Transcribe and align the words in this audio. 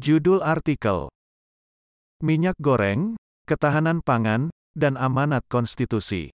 Judul 0.00 0.40
artikel: 0.40 1.12
Minyak 2.24 2.56
goreng, 2.56 3.20
ketahanan 3.44 4.00
pangan, 4.00 4.48
dan 4.72 4.96
amanat 4.96 5.44
konstitusi. 5.52 6.32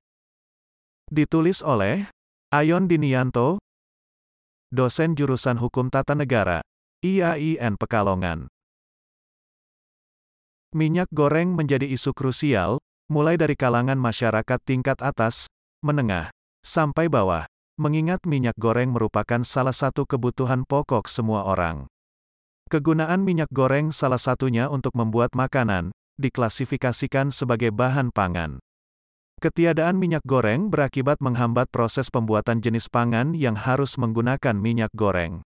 Ditulis 1.11 1.67
oleh 1.67 2.07
Ayon 2.55 2.87
Dinianto, 2.87 3.59
dosen 4.71 5.19
jurusan 5.19 5.59
Hukum 5.59 5.91
Tata 5.91 6.15
Negara, 6.15 6.63
IAIN 7.03 7.75
Pekalongan. 7.75 8.47
Minyak 10.71 11.11
goreng 11.11 11.59
menjadi 11.59 11.91
isu 11.91 12.15
krusial, 12.15 12.79
mulai 13.11 13.35
dari 13.35 13.59
kalangan 13.59 13.99
masyarakat 13.99 14.63
tingkat 14.63 15.03
atas, 15.03 15.51
menengah, 15.83 16.31
sampai 16.63 17.11
bawah, 17.11 17.51
mengingat 17.83 18.23
minyak 18.31 18.55
goreng 18.63 18.95
merupakan 18.95 19.43
salah 19.43 19.75
satu 19.75 20.07
kebutuhan 20.07 20.63
pokok 20.63 21.11
semua 21.11 21.43
orang. 21.51 21.91
Kegunaan 22.67 23.23
minyak 23.23 23.47
goreng 23.55 23.95
salah 23.95 24.19
satunya 24.19 24.67
untuk 24.67 24.91
membuat 24.99 25.39
makanan, 25.39 25.95
diklasifikasikan 26.19 27.31
sebagai 27.31 27.71
bahan 27.71 28.11
pangan. 28.11 28.59
Ketiadaan 29.39 29.95
minyak 29.95 30.27
goreng 30.27 30.67
berakibat 30.67 31.23
menghambat 31.23 31.71
proses 31.71 32.11
pembuatan 32.11 32.59
jenis 32.59 32.91
pangan 32.91 33.39
yang 33.39 33.55
harus 33.55 33.95
menggunakan 33.95 34.59
minyak 34.59 34.91
goreng. 34.99 35.47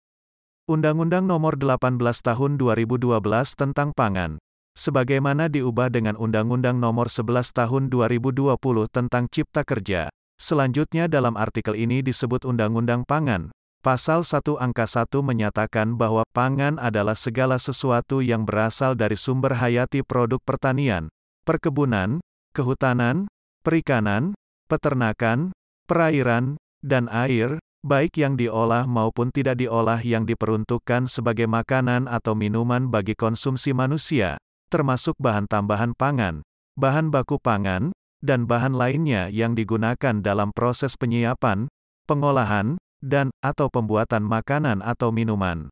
Undang-Undang 0.67 1.31
Nomor 1.31 1.55
18 1.55 2.03
Tahun 2.03 2.59
2012 2.59 3.15
tentang 3.55 3.95
Pangan, 3.95 4.43
sebagaimana 4.75 5.47
diubah 5.47 5.95
dengan 5.95 6.19
Undang-Undang 6.19 6.83
Nomor 6.83 7.07
11 7.07 7.55
Tahun 7.55 7.95
2020 7.95 8.59
tentang 8.91 9.31
Cipta 9.31 9.63
Kerja. 9.63 10.11
Selanjutnya 10.35 11.07
dalam 11.07 11.39
artikel 11.39 11.79
ini 11.79 12.03
disebut 12.03 12.43
Undang-Undang 12.43 13.07
Pangan, 13.07 13.55
Pasal 13.85 14.25
1 14.25 14.57
Angka 14.65 14.89
1 14.89 15.13
menyatakan 15.21 16.01
bahwa 16.01 16.25
pangan 16.33 16.81
adalah 16.81 17.13
segala 17.13 17.61
sesuatu 17.61 18.25
yang 18.25 18.49
berasal 18.49 18.97
dari 18.97 19.13
sumber 19.13 19.61
hayati 19.61 20.01
produk 20.01 20.41
pertanian, 20.41 21.13
perkebunan, 21.45 22.25
kehutanan, 22.57 23.29
perikanan, 23.61 24.33
peternakan, 24.73 25.53
perairan, 25.85 26.57
dan 26.81 27.13
air, 27.13 27.61
baik 27.85 28.17
yang 28.17 28.41
diolah 28.41 28.89
maupun 28.89 29.29
tidak 29.29 29.61
diolah 29.61 30.01
yang 30.01 30.25
diperuntukkan 30.25 31.05
sebagai 31.05 31.45
makanan 31.45 32.09
atau 32.09 32.33
minuman 32.33 32.89
bagi 32.89 33.13
konsumsi 33.13 33.77
manusia, 33.77 34.41
termasuk 34.73 35.13
bahan 35.21 35.45
tambahan 35.45 35.93
pangan, 35.93 36.41
bahan 36.81 37.13
baku 37.13 37.37
pangan, 37.37 37.93
dan 38.25 38.49
bahan 38.49 38.73
lainnya 38.73 39.29
yang 39.29 39.53
digunakan 39.53 40.25
dalam 40.25 40.57
proses 40.57 40.97
penyiapan, 40.97 41.69
pengolahan, 42.09 42.81
dan 43.05 43.29
atau 43.45 43.69
pembuatan 43.69 44.25
makanan 44.25 44.81
atau 44.81 45.13
minuman. 45.13 45.69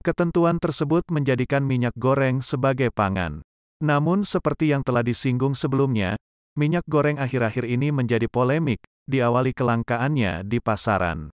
Ketentuan 0.00 0.56
tersebut 0.56 1.04
menjadikan 1.12 1.60
minyak 1.60 1.92
goreng 2.00 2.40
sebagai 2.40 2.88
pangan. 2.88 3.44
Namun 3.84 4.24
seperti 4.24 4.72
yang 4.72 4.80
telah 4.80 5.04
disinggung 5.04 5.52
sebelumnya, 5.52 6.16
minyak 6.56 6.88
goreng 6.88 7.20
akhir-akhir 7.20 7.68
ini 7.68 7.92
menjadi 7.92 8.24
polemik, 8.32 8.80
diawali 9.04 9.52
kelangkaannya 9.52 10.48
di 10.48 10.58
pasaran. 10.64 11.28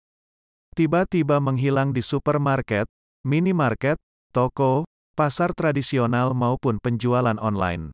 Tiba-tiba 0.71 1.43
menghilang 1.43 1.91
di 1.91 1.99
supermarket, 1.99 2.87
minimarket, 3.27 3.99
toko, 4.31 4.87
pasar 5.19 5.51
tradisional 5.51 6.31
maupun 6.31 6.79
penjualan 6.79 7.35
online. 7.35 7.91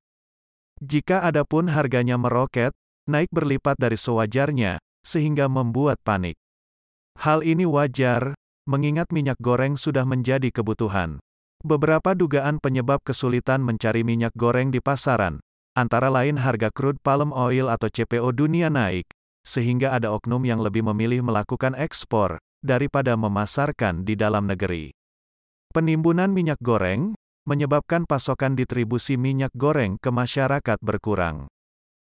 Jika 0.77 1.25
ada 1.25 1.41
pun 1.41 1.65
harganya 1.73 2.21
meroket, 2.21 2.69
naik 3.09 3.33
berlipat 3.33 3.81
dari 3.81 3.97
sewajarnya, 3.97 4.77
sehingga 5.01 5.49
membuat 5.49 5.97
panik. 6.05 6.37
Hal 7.19 7.41
ini 7.41 7.65
wajar, 7.65 8.37
mengingat 8.69 9.09
minyak 9.09 9.41
goreng 9.41 9.79
sudah 9.79 10.05
menjadi 10.05 10.53
kebutuhan. 10.53 11.17
Beberapa 11.65 12.13
dugaan 12.13 12.61
penyebab 12.61 13.01
kesulitan 13.01 13.65
mencari 13.65 14.05
minyak 14.05 14.35
goreng 14.37 14.69
di 14.69 14.77
pasaran, 14.77 15.41
antara 15.73 16.13
lain 16.13 16.37
harga 16.37 16.69
crude 16.69 17.01
palm 17.01 17.33
oil 17.33 17.73
atau 17.73 17.89
CPO 17.89 18.29
dunia 18.35 18.69
naik, 18.69 19.09
sehingga 19.41 19.97
ada 19.97 20.13
oknum 20.13 20.45
yang 20.45 20.61
lebih 20.61 20.85
memilih 20.85 21.25
melakukan 21.25 21.73
ekspor, 21.73 22.37
daripada 22.65 23.13
memasarkan 23.17 24.05
di 24.05 24.13
dalam 24.17 24.45
negeri. 24.49 24.93
Penimbunan 25.73 26.29
minyak 26.33 26.57
goreng, 26.61 27.13
menyebabkan 27.45 28.09
pasokan 28.09 28.57
distribusi 28.57 29.21
minyak 29.21 29.53
goreng 29.53 30.01
ke 30.01 30.09
masyarakat 30.09 30.81
berkurang. 30.81 31.45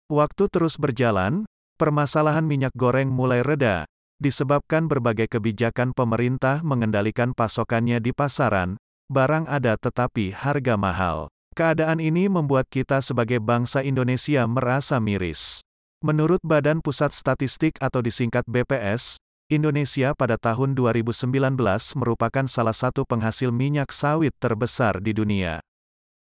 Waktu 0.09 0.49
terus 0.49 0.81
berjalan, 0.81 1.45
permasalahan 1.77 2.49
minyak 2.49 2.73
goreng 2.73 3.13
mulai 3.13 3.45
reda, 3.45 3.85
disebabkan 4.19 4.91
berbagai 4.91 5.31
kebijakan 5.31 5.95
pemerintah 5.95 6.59
mengendalikan 6.67 7.31
pasokannya 7.35 8.03
di 8.03 8.11
pasaran, 8.11 8.75
barang 9.07 9.47
ada 9.47 9.79
tetapi 9.79 10.35
harga 10.35 10.75
mahal. 10.75 11.31
Keadaan 11.55 11.99
ini 11.99 12.31
membuat 12.31 12.71
kita 12.71 13.03
sebagai 13.03 13.43
bangsa 13.43 13.83
Indonesia 13.83 14.47
merasa 14.47 15.03
miris. 15.03 15.63
Menurut 15.99 16.39
Badan 16.47 16.79
Pusat 16.79 17.11
Statistik 17.11 17.75
atau 17.83 17.99
disingkat 17.99 18.47
BPS, 18.47 19.19
Indonesia 19.51 20.15
pada 20.15 20.39
tahun 20.39 20.79
2019 20.79 21.59
merupakan 21.99 22.45
salah 22.47 22.77
satu 22.77 23.03
penghasil 23.03 23.51
minyak 23.51 23.91
sawit 23.91 24.31
terbesar 24.39 25.03
di 25.03 25.17
dunia. 25.17 25.59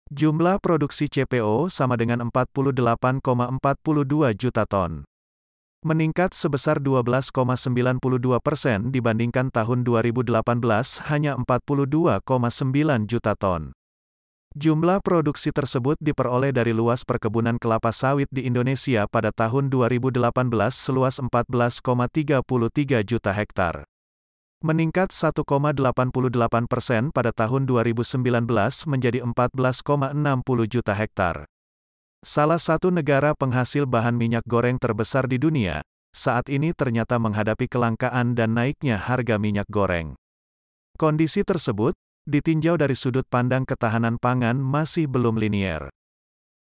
Jumlah 0.07 0.63
produksi 0.63 1.11
CPO 1.11 1.67
sama 1.67 1.99
dengan 1.99 2.23
48,42 2.31 3.59
juta 4.39 4.63
ton 4.63 5.03
meningkat 5.87 6.35
sebesar 6.35 6.83
12,92 6.83 8.03
persen 8.43 8.91
dibandingkan 8.91 9.47
tahun 9.47 9.87
2018 9.87 10.43
hanya 11.07 11.39
42,9 11.39 12.27
juta 13.07 13.31
ton. 13.39 13.71
Jumlah 14.51 14.99
produksi 14.99 15.55
tersebut 15.55 15.95
diperoleh 16.03 16.51
dari 16.51 16.75
luas 16.75 17.07
perkebunan 17.07 17.55
kelapa 17.55 17.95
sawit 17.95 18.27
di 18.35 18.43
Indonesia 18.43 19.07
pada 19.07 19.31
tahun 19.31 19.71
2018 19.71 20.19
seluas 20.75 21.23
14,33 21.23 22.43
juta 23.07 23.31
hektar. 23.31 23.87
Meningkat 24.59 25.13
1,88 25.13 25.45
persen 26.65 27.13
pada 27.13 27.31
tahun 27.31 27.69
2019 27.69 28.25
menjadi 28.89 29.21
14,60 29.23 30.67
juta 30.67 30.93
hektar. 30.97 31.47
Salah 32.25 32.57
satu 32.57 32.89
negara 32.89 33.37
penghasil 33.37 33.85
bahan 33.85 34.17
minyak 34.17 34.41
goreng 34.49 34.81
terbesar 34.81 35.29
di 35.29 35.37
dunia, 35.37 35.85
saat 36.09 36.49
ini 36.49 36.73
ternyata 36.73 37.21
menghadapi 37.21 37.69
kelangkaan 37.69 38.33
dan 38.33 38.57
naiknya 38.57 38.97
harga 38.97 39.37
minyak 39.37 39.69
goreng. 39.69 40.17
Kondisi 40.97 41.45
tersebut, 41.45 41.93
ditinjau 42.25 42.73
dari 42.73 42.97
sudut 42.97 43.21
pandang 43.29 43.69
ketahanan 43.69 44.17
pangan 44.17 44.57
masih 44.57 45.05
belum 45.05 45.37
linier. 45.37 45.93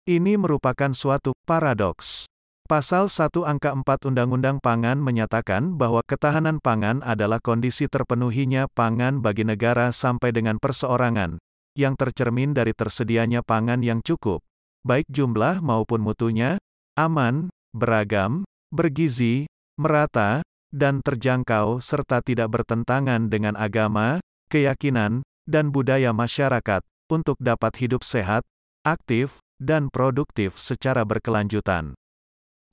Ini 0.04 0.36
merupakan 0.36 0.92
suatu 0.92 1.32
paradoks. 1.48 2.28
Pasal 2.68 3.08
1 3.08 3.46
angka 3.46 3.72
4 3.72 4.10
Undang-Undang 4.12 4.58
Pangan 4.58 4.98
menyatakan 4.98 5.78
bahwa 5.78 6.02
ketahanan 6.02 6.58
pangan 6.58 6.98
adalah 7.00 7.38
kondisi 7.38 7.86
terpenuhinya 7.86 8.66
pangan 8.74 9.22
bagi 9.22 9.46
negara 9.46 9.94
sampai 9.94 10.34
dengan 10.34 10.58
perseorangan, 10.58 11.38
yang 11.78 11.94
tercermin 11.94 12.52
dari 12.52 12.74
tersedianya 12.74 13.46
pangan 13.46 13.86
yang 13.86 14.02
cukup, 14.02 14.42
baik 14.86 15.10
jumlah 15.10 15.58
maupun 15.58 15.98
mutunya, 15.98 16.62
aman, 16.94 17.50
beragam, 17.74 18.46
bergizi, 18.70 19.50
merata, 19.74 20.46
dan 20.70 21.02
terjangkau 21.02 21.82
serta 21.82 22.22
tidak 22.22 22.54
bertentangan 22.54 23.26
dengan 23.26 23.58
agama, 23.58 24.22
keyakinan, 24.46 25.26
dan 25.42 25.74
budaya 25.74 26.14
masyarakat, 26.14 26.86
untuk 27.10 27.34
dapat 27.42 27.74
hidup 27.82 28.06
sehat, 28.06 28.46
aktif, 28.86 29.42
dan 29.58 29.90
produktif 29.90 30.54
secara 30.54 31.02
berkelanjutan. 31.02 31.98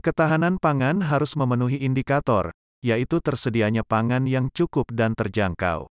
Ketahanan 0.04 0.60
pangan 0.62 1.02
harus 1.02 1.34
memenuhi 1.34 1.80
indikator, 1.80 2.54
yaitu 2.84 3.18
tersedianya 3.24 3.82
pangan 3.82 4.28
yang 4.28 4.52
cukup 4.52 4.84
dan 4.92 5.16
terjangkau. 5.16 5.88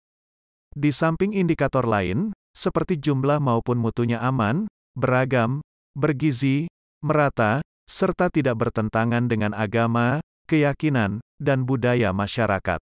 Di 0.76 0.92
samping 0.92 1.32
indikator 1.32 1.88
lain, 1.88 2.36
seperti 2.52 3.00
jumlah 3.00 3.40
maupun 3.40 3.80
mutunya 3.80 4.20
aman, 4.20 4.68
beragam, 5.00 5.64
bergizi, 5.96 6.72
merata, 7.04 7.60
serta 7.90 8.32
tidak 8.32 8.56
bertentangan 8.62 9.28
dengan 9.28 9.52
agama, 9.52 10.24
keyakinan, 10.48 11.20
dan 11.42 11.68
budaya 11.68 12.16
masyarakat. 12.16 12.80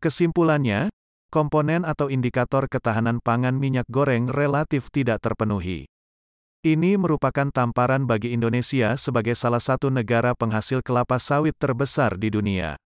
Kesimpulannya, 0.00 0.88
komponen 1.28 1.84
atau 1.84 2.08
indikator 2.08 2.68
ketahanan 2.68 3.20
pangan 3.20 3.56
minyak 3.56 3.88
goreng 3.92 4.28
relatif 4.28 4.88
tidak 4.92 5.20
terpenuhi. 5.20 5.88
Ini 6.62 6.94
merupakan 6.94 7.50
tamparan 7.50 8.06
bagi 8.06 8.30
Indonesia 8.30 8.94
sebagai 8.94 9.34
salah 9.34 9.58
satu 9.58 9.90
negara 9.90 10.30
penghasil 10.38 10.78
kelapa 10.86 11.18
sawit 11.18 11.58
terbesar 11.58 12.14
di 12.14 12.30
dunia. 12.30 12.78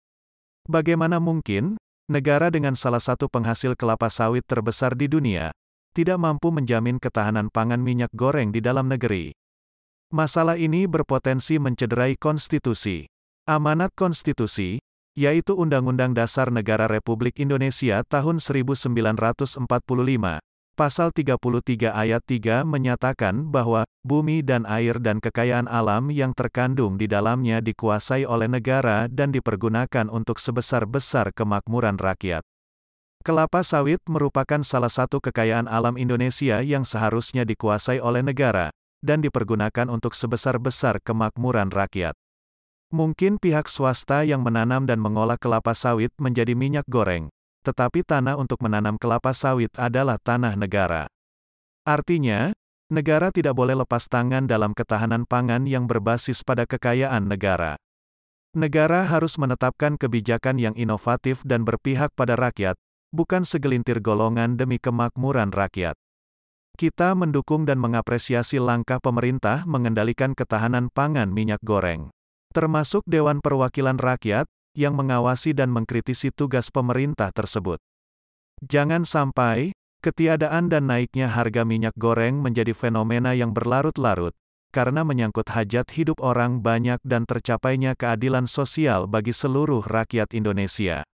Bagaimana 0.71 1.19
mungkin 1.19 1.75
negara 2.07 2.55
dengan 2.55 2.79
salah 2.79 3.03
satu 3.03 3.27
penghasil 3.27 3.75
kelapa 3.75 4.07
sawit 4.09 4.47
terbesar 4.47 4.95
di 4.95 5.11
dunia 5.11 5.51
tidak 5.95 6.19
mampu 6.19 6.51
menjamin 6.51 6.99
ketahanan 6.99 7.49
pangan 7.55 7.79
minyak 7.79 8.11
goreng 8.11 8.51
di 8.51 8.59
dalam 8.59 8.91
negeri. 8.91 9.31
Masalah 10.11 10.59
ini 10.59 10.91
berpotensi 10.91 11.63
mencederai 11.63 12.19
konstitusi. 12.19 13.07
Amanat 13.47 13.95
konstitusi, 13.95 14.83
yaitu 15.15 15.55
Undang-Undang 15.55 16.19
Dasar 16.19 16.51
Negara 16.51 16.91
Republik 16.91 17.39
Indonesia 17.39 18.03
tahun 18.03 18.43
1945, 18.43 19.63
Pasal 20.75 21.15
33 21.15 21.95
ayat 21.95 22.19
3 22.27 22.67
menyatakan 22.67 23.47
bahwa 23.47 23.87
bumi 24.03 24.43
dan 24.43 24.67
air 24.67 24.99
dan 24.99 25.23
kekayaan 25.23 25.71
alam 25.71 26.11
yang 26.11 26.35
terkandung 26.35 26.99
di 26.99 27.07
dalamnya 27.07 27.63
dikuasai 27.63 28.27
oleh 28.27 28.51
negara 28.51 29.07
dan 29.07 29.31
dipergunakan 29.31 30.11
untuk 30.11 30.43
sebesar-besar 30.43 31.31
kemakmuran 31.31 31.95
rakyat. 31.95 32.43
Kelapa 33.25 33.65
sawit 33.65 34.05
merupakan 34.05 34.61
salah 34.61 34.93
satu 34.93 35.17
kekayaan 35.17 35.65
alam 35.65 35.97
Indonesia 35.97 36.61
yang 36.61 36.85
seharusnya 36.85 37.49
dikuasai 37.49 37.97
oleh 37.97 38.21
negara 38.21 38.69
dan 39.01 39.25
dipergunakan 39.25 39.89
untuk 39.89 40.13
sebesar-besar 40.13 41.01
kemakmuran 41.01 41.73
rakyat. 41.73 42.13
Mungkin 42.93 43.41
pihak 43.41 43.65
swasta 43.65 44.29
yang 44.29 44.45
menanam 44.45 44.85
dan 44.85 45.01
mengolah 45.01 45.41
kelapa 45.41 45.73
sawit 45.73 46.13
menjadi 46.21 46.53
minyak 46.53 46.85
goreng, 46.85 47.33
tetapi 47.65 48.05
tanah 48.05 48.37
untuk 48.37 48.61
menanam 48.61 49.01
kelapa 49.01 49.33
sawit 49.33 49.73
adalah 49.81 50.21
tanah 50.21 50.53
negara. 50.61 51.09
Artinya, 51.89 52.53
negara 52.93 53.33
tidak 53.33 53.57
boleh 53.57 53.73
lepas 53.73 54.05
tangan 54.05 54.45
dalam 54.45 54.77
ketahanan 54.77 55.25
pangan 55.25 55.65
yang 55.65 55.89
berbasis 55.89 56.45
pada 56.45 56.69
kekayaan 56.69 57.25
negara. 57.25 57.81
Negara 58.53 59.09
harus 59.09 59.41
menetapkan 59.41 59.97
kebijakan 59.97 60.61
yang 60.61 60.77
inovatif 60.77 61.41
dan 61.49 61.65
berpihak 61.65 62.13
pada 62.13 62.37
rakyat, 62.37 62.77
bukan 63.15 63.47
segelintir 63.47 64.03
golongan 64.03 64.59
demi 64.59 64.83
kemakmuran 64.83 65.55
rakyat. 65.55 65.95
Kita 66.75 67.15
mendukung 67.15 67.63
dan 67.63 67.79
mengapresiasi 67.79 68.59
langkah 68.59 68.99
pemerintah 68.99 69.63
mengendalikan 69.63 70.35
ketahanan 70.35 70.91
pangan 70.91 71.31
minyak 71.31 71.63
goreng, 71.63 72.11
termasuk 72.51 73.07
Dewan 73.07 73.39
Perwakilan 73.39 74.03
Rakyat, 74.03 74.51
yang 74.75 74.99
mengawasi 74.99 75.55
dan 75.55 75.71
mengkritisi 75.71 76.35
tugas 76.35 76.75
pemerintah 76.75 77.31
tersebut. 77.31 77.79
Jangan 78.67 79.07
sampai, 79.07 79.71
ketiadaan 80.03 80.67
dan 80.67 80.91
naiknya 80.91 81.31
harga 81.31 81.63
minyak 81.63 81.95
goreng 81.95 82.43
menjadi 82.43 82.75
fenomena 82.75 83.39
yang 83.39 83.55
berlarut-larut, 83.55 84.35
karena 84.75 85.07
menyangkut 85.07 85.47
hajat 85.55 85.87
hidup 85.95 86.19
orang 86.19 86.59
banyak 86.59 86.99
dan 87.07 87.23
tercapainya 87.23 87.95
keadilan 87.95 88.51
sosial 88.51 89.07
bagi 89.07 89.31
seluruh 89.31 89.87
rakyat 89.87 90.35
Indonesia. 90.35 91.07